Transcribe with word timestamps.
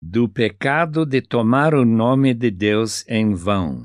do 0.00 0.28
pecado 0.28 1.04
de 1.04 1.20
tomar 1.20 1.74
o 1.74 1.84
nome 1.84 2.32
de 2.32 2.50
Deus 2.50 3.04
em 3.08 3.34
vão. 3.34 3.84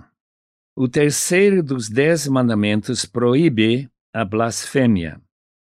O 0.75 0.87
terceiro 0.87 1.63
dos 1.63 1.89
dez 1.89 2.27
mandamentos 2.27 3.03
proíbe 3.03 3.89
a 4.13 4.23
blasfêmia. 4.23 5.19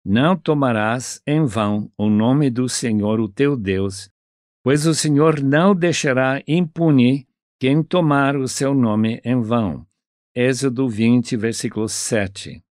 Não 0.04 0.38
tomarás 0.38 1.22
em 1.28 1.44
vão 1.46 1.92
o 1.98 2.10
nome 2.10 2.50
do 2.50 2.70
Senhor, 2.70 3.20
o 3.20 3.28
teu 3.28 3.58
Deus, 3.58 4.10
pois 4.64 4.86
o 4.86 4.96
Senhor 4.96 5.42
não 5.42 5.76
deixará 5.76 6.42
impune 6.48 7.28
quem 7.60 7.84
tomar 7.84 8.38
o 8.38 8.48
seu 8.48 8.74
nome 8.74 9.22
em 9.26 9.42
vão. 9.42 9.86
Êxodo 10.34 10.88
20, 10.88 11.36
versículo 11.36 11.90
7. 11.90 12.64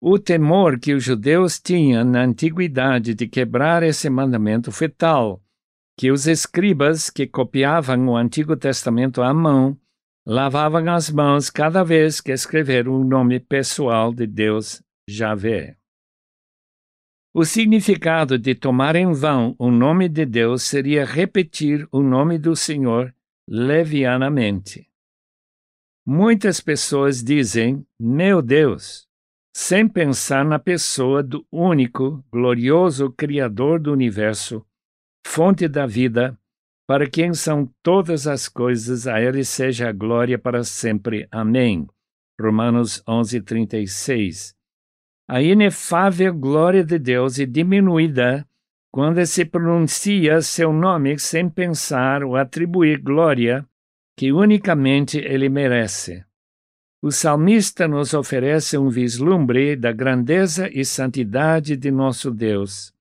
O 0.00 0.16
temor 0.16 0.78
que 0.78 0.94
os 0.94 1.02
judeus 1.02 1.58
tinham 1.58 2.04
na 2.04 2.22
antiguidade 2.22 3.14
de 3.14 3.26
quebrar 3.26 3.82
esse 3.82 4.08
mandamento 4.08 4.70
foi 4.70 4.88
tal 4.88 5.42
que 5.98 6.12
os 6.12 6.28
escribas 6.28 7.10
que 7.10 7.26
copiavam 7.26 8.06
o 8.06 8.16
Antigo 8.16 8.56
Testamento 8.56 9.20
à 9.20 9.34
mão 9.34 9.76
lavavam 10.24 10.88
as 10.94 11.10
mãos 11.10 11.50
cada 11.50 11.82
vez 11.82 12.20
que 12.20 12.30
escreveram 12.30 13.00
o 13.00 13.02
nome 13.02 13.40
pessoal 13.40 14.14
de 14.14 14.24
Deus, 14.24 14.80
Javé. 15.08 15.76
O 17.34 17.44
significado 17.44 18.38
de 18.38 18.54
tomar 18.54 18.94
em 18.94 19.12
vão 19.12 19.56
o 19.58 19.72
nome 19.72 20.08
de 20.08 20.24
Deus 20.24 20.62
seria 20.62 21.04
repetir 21.04 21.88
o 21.90 22.00
nome 22.00 22.38
do 22.38 22.54
Senhor 22.54 23.12
levianamente. 23.48 24.88
Muitas 26.06 26.60
pessoas 26.60 27.24
dizem, 27.24 27.84
meu 27.98 28.40
Deus, 28.40 29.08
sem 29.52 29.88
pensar 29.88 30.44
na 30.44 30.60
pessoa 30.60 31.24
do 31.24 31.44
único, 31.50 32.24
glorioso 32.30 33.10
Criador 33.10 33.80
do 33.80 33.92
universo, 33.92 34.64
fonte 35.26 35.68
da 35.68 35.86
vida 35.86 36.38
para 36.88 37.08
quem 37.08 37.34
são 37.34 37.70
todas 37.82 38.26
as 38.26 38.48
coisas, 38.48 39.06
a 39.06 39.20
Ele 39.20 39.44
seja 39.44 39.90
a 39.90 39.92
glória 39.92 40.38
para 40.38 40.64
sempre. 40.64 41.28
Amém. 41.30 41.86
Romanos 42.40 43.02
11, 43.06 43.42
36. 43.42 44.54
A 45.28 45.42
inefável 45.42 46.34
glória 46.34 46.82
de 46.82 46.98
Deus 46.98 47.38
é 47.38 47.44
diminuída 47.44 48.46
quando 48.90 49.24
se 49.26 49.44
pronuncia 49.44 50.40
seu 50.40 50.72
nome 50.72 51.18
sem 51.18 51.50
pensar 51.50 52.24
ou 52.24 52.36
atribuir 52.36 53.02
glória 53.02 53.68
que 54.16 54.32
unicamente 54.32 55.18
ele 55.18 55.50
merece. 55.50 56.24
O 57.02 57.12
salmista 57.12 57.86
nos 57.86 58.14
oferece 58.14 58.78
um 58.78 58.88
vislumbre 58.88 59.76
da 59.76 59.92
grandeza 59.92 60.70
e 60.72 60.86
santidade 60.86 61.76
de 61.76 61.90
nosso 61.90 62.30
Deus. 62.30 62.94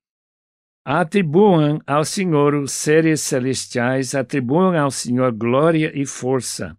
Atribuam 0.89 1.81
ao 1.85 2.05
Senhor 2.05 2.55
os 2.55 2.71
seres 2.71 3.19
celestiais, 3.19 4.15
atribuam 4.15 4.73
ao 4.79 4.89
Senhor 4.89 5.33
glória 5.33 5.91
e 5.93 6.05
força. 6.05 6.77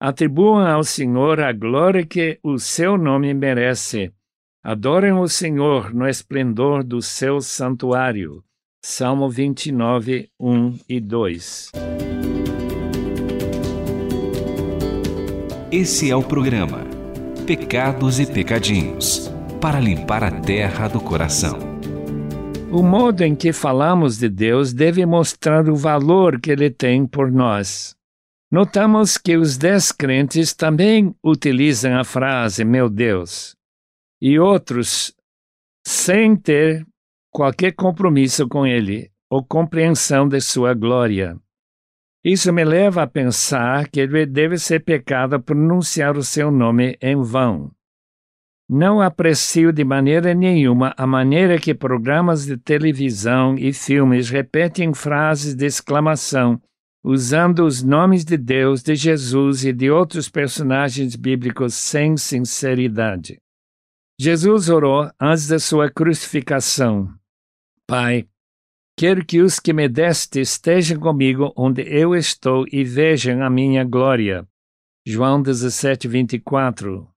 Atribuam 0.00 0.66
ao 0.66 0.82
Senhor 0.82 1.38
a 1.40 1.52
glória 1.52 2.06
que 2.06 2.38
o 2.42 2.58
seu 2.58 2.96
nome 2.96 3.34
merece. 3.34 4.10
Adorem 4.64 5.12
o 5.12 5.28
Senhor 5.28 5.92
no 5.92 6.08
esplendor 6.08 6.82
do 6.82 7.02
seu 7.02 7.42
santuário. 7.42 8.42
Salmo 8.82 9.28
29, 9.28 10.30
1 10.40 10.78
e 10.88 10.98
2. 10.98 11.72
Esse 15.70 16.10
é 16.10 16.16
o 16.16 16.22
programa 16.22 16.86
Pecados 17.46 18.18
e 18.18 18.24
Pecadinhos 18.24 19.30
para 19.60 19.78
limpar 19.78 20.24
a 20.24 20.30
terra 20.30 20.88
do 20.88 21.02
coração. 21.02 21.75
O 22.76 22.82
modo 22.82 23.22
em 23.22 23.34
que 23.34 23.54
falamos 23.54 24.18
de 24.18 24.28
Deus 24.28 24.74
deve 24.74 25.06
mostrar 25.06 25.66
o 25.66 25.74
valor 25.74 26.38
que 26.38 26.50
ele 26.50 26.68
tem 26.68 27.06
por 27.06 27.32
nós. 27.32 27.96
Notamos 28.52 29.16
que 29.16 29.34
os 29.34 29.56
descrentes 29.56 30.52
também 30.52 31.16
utilizam 31.24 31.98
a 31.98 32.04
frase 32.04 32.66
meu 32.66 32.90
Deus, 32.90 33.56
e 34.20 34.38
outros 34.38 35.14
sem 35.86 36.36
ter 36.36 36.86
qualquer 37.32 37.72
compromisso 37.72 38.46
com 38.46 38.66
ele 38.66 39.10
ou 39.30 39.42
compreensão 39.42 40.28
de 40.28 40.38
sua 40.42 40.74
glória. 40.74 41.34
Isso 42.22 42.52
me 42.52 42.62
leva 42.62 43.04
a 43.04 43.06
pensar 43.06 43.88
que 43.88 44.06
deve 44.26 44.58
ser 44.58 44.80
pecado 44.80 45.40
pronunciar 45.40 46.14
o 46.18 46.22
seu 46.22 46.50
nome 46.50 46.98
em 47.00 47.16
vão. 47.22 47.75
Não 48.68 49.00
aprecio 49.00 49.72
de 49.72 49.84
maneira 49.84 50.34
nenhuma 50.34 50.92
a 50.96 51.06
maneira 51.06 51.56
que 51.56 51.72
programas 51.72 52.44
de 52.44 52.56
televisão 52.56 53.56
e 53.56 53.72
filmes 53.72 54.28
repetem 54.28 54.92
frases 54.92 55.54
de 55.54 55.64
exclamação, 55.64 56.60
usando 57.04 57.64
os 57.64 57.80
nomes 57.80 58.24
de 58.24 58.36
Deus, 58.36 58.82
de 58.82 58.96
Jesus 58.96 59.64
e 59.64 59.72
de 59.72 59.88
outros 59.88 60.28
personagens 60.28 61.14
bíblicos 61.14 61.74
sem 61.74 62.16
sinceridade. 62.16 63.38
Jesus 64.18 64.68
orou 64.68 65.08
antes 65.20 65.46
da 65.46 65.60
sua 65.60 65.88
crucificação: 65.88 67.14
Pai, 67.86 68.26
quero 68.98 69.24
que 69.24 69.40
os 69.40 69.60
que 69.60 69.72
me 69.72 69.88
deste 69.88 70.40
estejam 70.40 70.98
comigo 70.98 71.52
onde 71.56 71.82
eu 71.82 72.16
estou 72.16 72.64
e 72.72 72.82
vejam 72.82 73.44
a 73.44 73.48
minha 73.48 73.84
glória. 73.84 74.44
João 75.06 75.40
17, 75.40 76.08
24. 76.08 77.08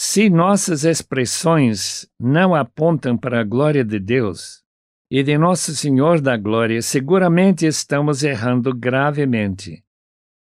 Se 0.00 0.30
nossas 0.30 0.84
expressões 0.84 2.08
não 2.20 2.54
apontam 2.54 3.18
para 3.18 3.40
a 3.40 3.42
glória 3.42 3.84
de 3.84 3.98
Deus 3.98 4.62
e 5.10 5.24
de 5.24 5.36
Nosso 5.36 5.74
Senhor 5.74 6.20
da 6.20 6.36
Glória, 6.36 6.80
seguramente 6.80 7.66
estamos 7.66 8.22
errando 8.22 8.72
gravemente. 8.72 9.82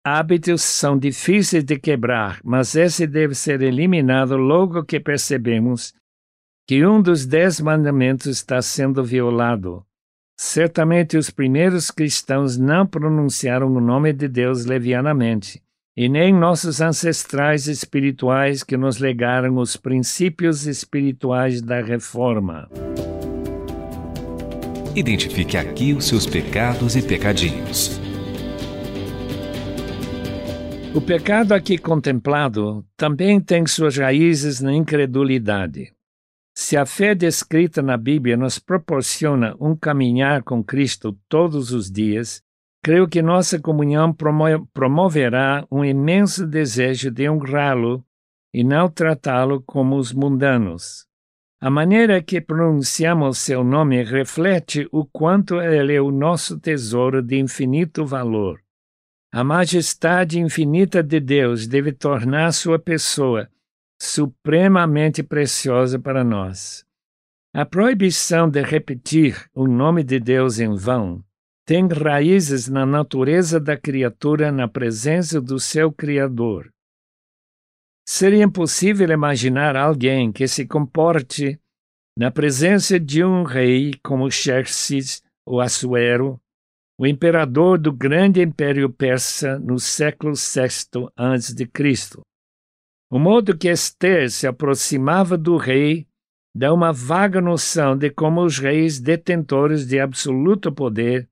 Hábitos 0.04 0.64
são 0.64 0.98
difíceis 0.98 1.64
de 1.64 1.78
quebrar, 1.78 2.40
mas 2.44 2.76
esse 2.76 3.06
deve 3.06 3.36
ser 3.36 3.62
eliminado 3.62 4.36
logo 4.36 4.84
que 4.84 5.00
percebemos 5.00 5.94
que 6.68 6.84
um 6.84 7.00
dos 7.00 7.24
dez 7.24 7.62
mandamentos 7.62 8.26
está 8.26 8.64
sendo 8.64 9.04
violado. 9.04 9.86
Certamente 10.36 11.18
os 11.18 11.30
primeiros 11.30 11.92
cristãos 11.92 12.58
não 12.58 12.88
pronunciaram 12.88 13.72
o 13.72 13.80
nome 13.80 14.12
de 14.12 14.28
Deus 14.28 14.66
levianamente 14.66 15.64
e 15.98 16.10
nem 16.10 16.34
nossos 16.34 16.82
ancestrais 16.82 17.68
espirituais 17.68 18.64
que 18.64 18.76
nos 18.76 18.98
legaram 18.98 19.58
os 19.58 19.78
princípios 19.78 20.68
espirituais 20.68 21.62
da 21.62 21.82
reforma. 21.82 22.70
Identifique 24.94 25.56
aqui 25.56 25.94
os 25.94 26.06
seus 26.06 26.26
pecados 26.26 26.96
e 26.96 27.02
pecadinhos. 27.02 28.00
O 30.94 31.02
pecado 31.02 31.54
aqui 31.54 31.78
contemplado 31.78 32.86
também 32.96 33.40
tem 33.40 33.66
suas 33.68 33.98
raízes 33.98 34.62
na 34.62 34.74
incredulidade. 34.74 35.94
Se 36.58 36.78
a 36.78 36.86
fé 36.86 37.14
descrita 37.14 37.82
na 37.82 37.98
Bíblia 37.98 38.38
nos 38.38 38.60
proporciona 38.60 39.54
um 39.60 39.76
caminhar 39.76 40.42
com 40.42 40.64
Cristo 40.64 41.18
todos 41.28 41.74
os 41.74 41.92
dias, 41.92 42.42
Creio 42.86 43.08
que 43.08 43.20
nossa 43.20 43.60
comunhão 43.60 44.14
promo 44.14 44.46
promoverá 44.72 45.66
um 45.72 45.84
imenso 45.84 46.46
desejo 46.46 47.10
de 47.10 47.28
honrá-lo 47.28 48.06
e 48.54 48.64
não 48.64 48.88
tratá-lo 48.88 49.60
como 49.64 49.96
os 49.96 50.14
mundanos. 50.14 51.08
A 51.60 51.68
maneira 51.68 52.22
que 52.22 52.40
pronunciamos 52.40 53.40
seu 53.40 53.64
nome 53.64 54.04
reflete 54.04 54.88
o 54.92 55.04
quanto 55.04 55.60
ele 55.60 55.96
é 55.96 56.00
o 56.00 56.12
nosso 56.12 56.60
tesouro 56.60 57.24
de 57.24 57.40
infinito 57.40 58.06
valor. 58.06 58.62
A 59.34 59.44
majestade 59.44 60.40
infinita 60.40 61.02
de 61.02 61.20
Deus 61.20 61.66
deve 61.66 61.92
tornar 61.92 62.52
sua 62.52 62.78
pessoa 62.78 63.50
supremamente 64.00 65.24
preciosa 65.24 65.98
para 65.98 66.24
nós. 66.24 66.86
A 67.52 67.66
proibição 67.66 68.48
de 68.48 68.62
repetir 68.62 69.50
o 69.56 69.66
nome 69.66 70.04
de 70.04 70.20
Deus 70.20 70.60
em 70.60 70.76
vão 70.76 71.26
tem 71.66 71.88
raízes 71.88 72.68
na 72.70 72.86
natureza 72.86 73.60
da 73.60 73.76
criatura 73.76 74.52
na 74.52 74.68
presença 74.68 75.42
do 75.42 75.60
seu 75.60 75.92
Criador. 75.92 76.72
Seria 78.08 78.44
impossível 78.44 79.10
imaginar 79.10 79.76
alguém 79.76 80.32
que 80.32 80.48
se 80.48 80.68
comporte 80.68 81.60
na 82.16 82.30
presença 82.30 83.00
de 83.00 83.24
um 83.24 83.44
rei 83.44 83.94
como 84.04 84.30
Xerxes 84.30 85.24
ou 85.44 85.60
Assuero, 85.60 86.40
o 87.00 87.06
imperador 87.06 87.80
do 87.80 87.92
grande 87.92 88.42
império 88.42 88.90
persa 88.90 89.60
no 89.60 89.80
século 89.80 90.34
VI 90.34 91.10
a.C. 91.18 91.68
O 93.12 93.20
modo 93.20 93.58
que 93.58 93.68
Esther 93.68 94.30
se 94.30 94.48
aproximava 94.48 95.36
do 95.38 95.58
rei 95.58 96.08
dá 96.56 96.72
uma 96.72 96.94
vaga 96.94 97.42
noção 97.42 97.98
de 97.98 98.10
como 98.12 98.44
os 98.44 98.60
reis 98.60 99.00
detentores 99.00 99.86
de 99.86 100.00
absoluto 100.00 100.72
poder 100.72 101.28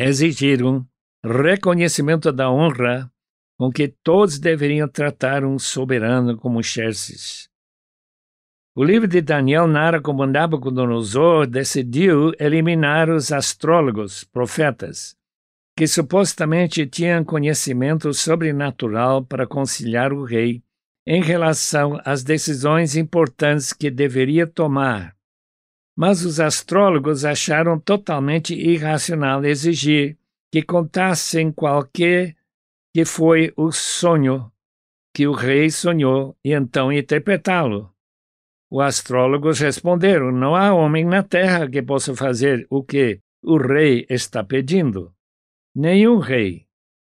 exigiram 0.00 0.86
reconhecimento 1.22 2.32
da 2.32 2.50
honra 2.50 3.10
com 3.58 3.70
que 3.70 3.88
todos 3.88 4.38
deveriam 4.38 4.88
tratar 4.88 5.44
um 5.44 5.58
soberano 5.58 6.38
como 6.38 6.62
Xerxes. 6.62 7.50
O 8.74 8.82
livro 8.82 9.06
de 9.06 9.20
Daniel 9.20 9.66
narra 9.66 10.00
como 10.00 10.24
Nabucodonosor 10.24 11.46
decidiu 11.46 12.32
eliminar 12.40 13.10
os 13.10 13.30
astrólogos, 13.30 14.24
profetas, 14.24 15.14
que 15.76 15.86
supostamente 15.86 16.86
tinham 16.86 17.22
conhecimento 17.22 18.14
sobrenatural 18.14 19.22
para 19.22 19.46
conciliar 19.46 20.14
o 20.14 20.24
rei 20.24 20.62
em 21.06 21.22
relação 21.22 22.00
às 22.04 22.22
decisões 22.22 22.96
importantes 22.96 23.74
que 23.74 23.90
deveria 23.90 24.46
tomar. 24.46 25.14
Mas 26.00 26.24
os 26.24 26.40
astrólogos 26.40 27.26
acharam 27.26 27.78
totalmente 27.78 28.54
irracional 28.54 29.44
exigir 29.44 30.16
que 30.50 30.62
contassem 30.62 31.52
qualquer 31.52 32.34
que 32.94 33.04
foi 33.04 33.52
o 33.54 33.70
sonho 33.70 34.50
que 35.14 35.26
o 35.26 35.32
rei 35.32 35.68
sonhou 35.68 36.34
e 36.42 36.54
então 36.54 36.90
interpretá-lo. 36.90 37.92
Os 38.70 38.82
astrólogos 38.82 39.60
responderam: 39.60 40.32
Não 40.32 40.56
há 40.56 40.72
homem 40.72 41.04
na 41.04 41.22
terra 41.22 41.68
que 41.68 41.82
possa 41.82 42.16
fazer 42.16 42.66
o 42.70 42.82
que 42.82 43.20
o 43.44 43.58
rei 43.58 44.06
está 44.08 44.42
pedindo. 44.42 45.12
Nenhum 45.76 46.16
rei, 46.16 46.64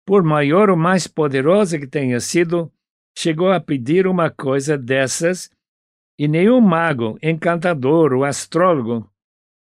por 0.06 0.24
maior 0.24 0.70
ou 0.70 0.78
mais 0.78 1.08
poderoso 1.08 1.78
que 1.78 1.88
tenha 1.88 2.22
sido, 2.22 2.72
chegou 3.18 3.52
a 3.52 3.60
pedir 3.60 4.08
uma 4.08 4.30
coisa 4.30 4.78
dessas, 4.78 5.52
e 6.18 6.28
nenhum 6.28 6.60
mago, 6.60 7.18
encantador 7.22 8.12
ou 8.14 8.24
astrólogo, 8.24 9.08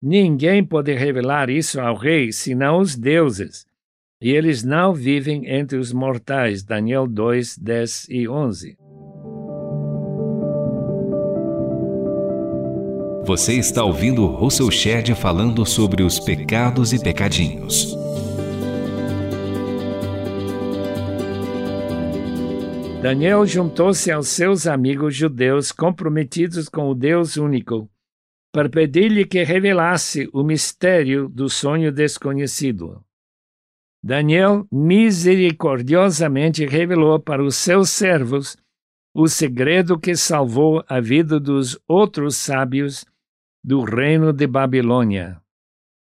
ninguém 0.00 0.62
pode 0.62 0.94
revelar 0.94 1.50
isso 1.50 1.80
ao 1.80 1.96
rei 1.96 2.30
senão 2.30 2.78
os 2.78 2.94
deuses. 2.94 3.66
E 4.20 4.30
eles 4.30 4.62
não 4.62 4.94
vivem 4.94 5.46
entre 5.46 5.76
os 5.76 5.92
mortais. 5.92 6.62
Daniel 6.62 7.06
2, 7.06 7.58
10 7.58 8.06
e 8.08 8.28
11. 8.28 8.76
Você 13.26 13.54
está 13.54 13.82
ouvindo 13.82 14.26
Russell 14.26 14.70
Shedd 14.70 15.14
falando 15.14 15.64
sobre 15.66 16.02
os 16.02 16.20
pecados 16.20 16.92
e 16.92 17.02
pecadinhos. 17.02 17.96
Daniel 23.04 23.44
juntou-se 23.44 24.10
aos 24.10 24.28
seus 24.28 24.66
amigos 24.66 25.14
judeus 25.14 25.70
comprometidos 25.70 26.70
com 26.70 26.88
o 26.88 26.94
Deus 26.94 27.36
único 27.36 27.86
para 28.50 28.66
pedir-lhe 28.66 29.26
que 29.26 29.42
revelasse 29.42 30.26
o 30.32 30.42
mistério 30.42 31.28
do 31.28 31.46
sonho 31.50 31.92
desconhecido. 31.92 33.04
Daniel 34.02 34.66
misericordiosamente 34.72 36.64
revelou 36.64 37.20
para 37.20 37.44
os 37.44 37.56
seus 37.56 37.90
servos 37.90 38.56
o 39.14 39.28
segredo 39.28 39.98
que 39.98 40.16
salvou 40.16 40.82
a 40.88 40.98
vida 40.98 41.38
dos 41.38 41.78
outros 41.86 42.36
sábios 42.36 43.04
do 43.62 43.82
reino 43.82 44.32
de 44.32 44.46
Babilônia. 44.46 45.43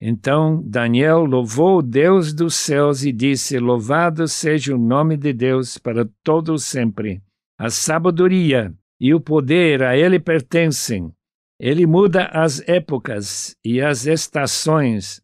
Então 0.08 0.62
Daniel 0.64 1.26
louvou 1.26 1.80
o 1.80 1.82
Deus 1.82 2.32
dos 2.32 2.54
céus 2.54 3.04
e 3.04 3.12
disse: 3.12 3.58
Louvado 3.58 4.28
seja 4.28 4.76
o 4.76 4.78
nome 4.78 5.18
de 5.18 5.34
Deus 5.34 5.80
para 5.80 6.08
todo 6.24 6.60
sempre. 6.60 7.24
A 7.58 7.72
sabedoria 7.72 8.72
e 9.02 9.16
o 9.16 9.20
poder 9.20 9.82
a 9.82 9.98
ele 9.98 10.20
pertencem. 10.20 11.12
Ele 11.60 11.88
muda 11.88 12.26
as 12.26 12.62
épocas 12.70 13.56
e 13.66 13.82
as 13.82 14.06
estações, 14.06 15.24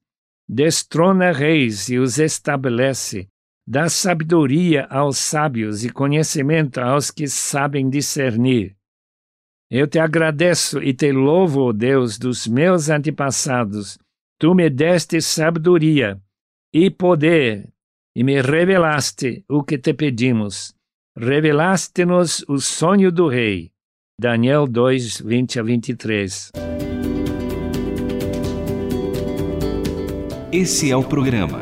destrona 0.50 1.32
reis 1.32 1.88
e 1.90 2.00
os 2.00 2.18
estabelece, 2.18 3.28
dá 3.68 3.88
sabedoria 3.88 4.86
aos 4.86 5.20
sábios 5.20 5.86
e 5.86 5.92
conhecimento 5.92 6.80
aos 6.80 7.12
que 7.12 7.28
sabem 7.28 7.88
discernir. 7.88 8.76
Eu 9.70 9.86
te 9.86 10.00
agradeço 10.00 10.82
e 10.82 10.92
te 10.92 11.12
louvo, 11.12 11.72
Deus 11.72 12.18
dos 12.18 12.48
meus 12.48 12.90
antepassados 12.90 14.00
Tu 14.42 14.56
me 14.56 14.72
deste 14.72 15.22
sabedoria 15.22 16.20
e 16.74 16.90
poder 16.90 17.70
e 18.16 18.24
me 18.24 18.42
revelaste 18.42 19.46
o 19.48 19.64
que 19.64 19.78
te 19.78 19.94
pedimos. 19.94 20.74
Revelaste-nos 21.16 22.44
o 22.48 22.58
sonho 22.58 23.12
do 23.12 23.28
rei. 23.28 23.70
Daniel 24.20 24.66
2, 24.66 25.22
20 25.22 25.60
a 25.60 25.62
23. 25.62 26.52
Esse 30.52 30.90
é 30.90 30.98
o 30.98 31.04
programa 31.04 31.60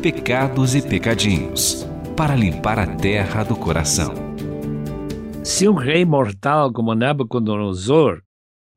Pecados 0.00 0.74
e 0.74 0.80
Pecadinhos 0.80 1.86
para 2.16 2.34
limpar 2.34 2.78
a 2.78 2.96
terra 2.96 3.44
do 3.44 3.56
coração. 3.56 4.14
Se 5.44 5.68
um 5.68 5.74
rei 5.74 6.06
mortal 6.06 6.72
como 6.72 6.94
Nabucodonosor 6.94 8.22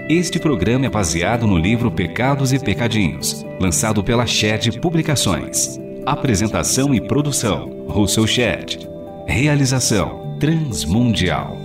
Este 0.08 0.38
programa 0.38 0.86
é 0.86 0.88
baseado 0.88 1.46
no 1.46 1.58
livro 1.58 1.90
Pecados 1.90 2.54
e 2.54 2.58
Pecadinhos, 2.58 3.44
lançado 3.60 4.02
pela 4.02 4.26
Shed 4.26 4.80
Publicações. 4.80 5.78
Apresentação 6.06 6.94
e 6.94 7.02
produção: 7.02 7.84
Russell 7.86 8.26
Shed. 8.26 8.88
Realização: 9.26 10.38
Transmundial. 10.40 11.57